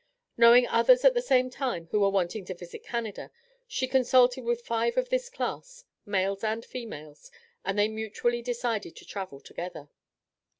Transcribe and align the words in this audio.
Knowing 0.35 0.65
others 0.67 1.05
at 1.05 1.13
the 1.13 1.21
same 1.21 1.47
time, 1.47 1.85
who 1.91 1.99
were 1.99 2.09
wanting 2.09 2.43
to 2.43 2.55
visit 2.55 2.81
Canada, 2.83 3.29
she 3.67 3.87
consulted 3.87 4.43
with 4.43 4.65
five 4.65 4.97
of 4.97 5.09
this 5.09 5.29
class, 5.29 5.85
males 6.07 6.43
and 6.43 6.65
females, 6.65 7.29
and 7.63 7.77
they 7.77 7.87
mutually 7.87 8.41
decided 8.41 8.95
to 8.95 9.05
travel 9.05 9.39
together. 9.39 9.89